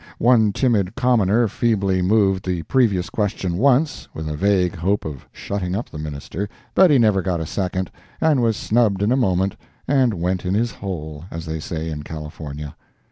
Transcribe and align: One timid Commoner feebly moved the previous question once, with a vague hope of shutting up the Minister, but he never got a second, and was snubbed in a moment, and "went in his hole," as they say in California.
One 0.17 0.51
timid 0.51 0.95
Commoner 0.95 1.47
feebly 1.47 2.01
moved 2.01 2.43
the 2.43 2.63
previous 2.63 3.07
question 3.11 3.57
once, 3.57 4.07
with 4.15 4.27
a 4.27 4.35
vague 4.35 4.73
hope 4.77 5.05
of 5.05 5.27
shutting 5.31 5.75
up 5.75 5.91
the 5.91 5.99
Minister, 5.99 6.49
but 6.73 6.89
he 6.89 6.97
never 6.97 7.21
got 7.21 7.39
a 7.39 7.45
second, 7.45 7.91
and 8.19 8.41
was 8.41 8.57
snubbed 8.57 9.03
in 9.03 9.11
a 9.11 9.15
moment, 9.15 9.57
and 9.87 10.15
"went 10.15 10.43
in 10.43 10.55
his 10.55 10.71
hole," 10.71 11.25
as 11.29 11.45
they 11.45 11.59
say 11.59 11.91
in 11.91 12.01
California. 12.01 12.75